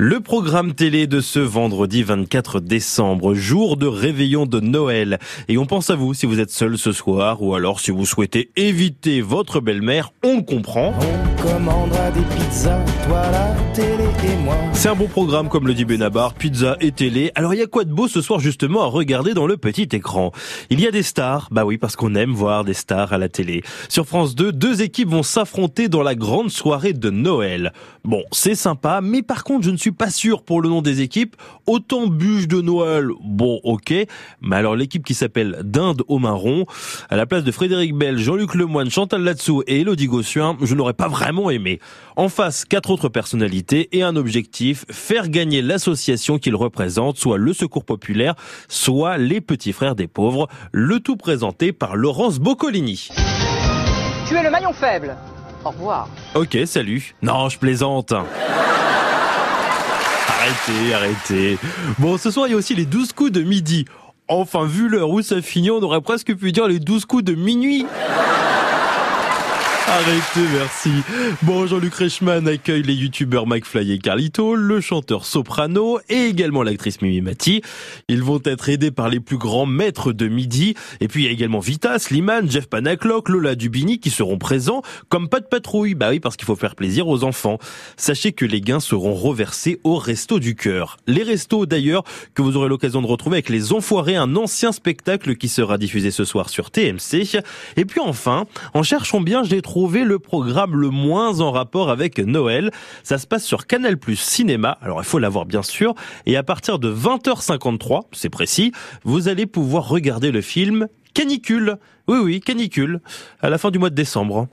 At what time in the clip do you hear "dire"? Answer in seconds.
66.52-66.66